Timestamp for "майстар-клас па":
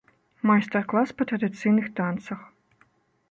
0.49-1.27